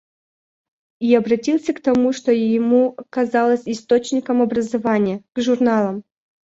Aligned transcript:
И 0.99 1.13
обратился 1.13 1.75
к 1.75 1.79
тому, 1.79 2.11
что 2.11 2.31
ему 2.31 2.93
казалось 3.11 3.67
источником 3.67 4.41
образования,— 4.41 5.23
к 5.35 5.41
журналам. 5.41 6.01